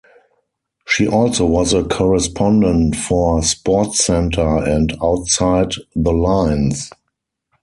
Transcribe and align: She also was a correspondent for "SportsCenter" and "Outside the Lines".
She 0.87 1.07
also 1.07 1.45
was 1.45 1.73
a 1.75 1.83
correspondent 1.83 2.95
for 2.95 3.39
"SportsCenter" 3.41 4.67
and 4.67 4.97
"Outside 4.99 5.73
the 5.95 6.11
Lines". 6.11 6.89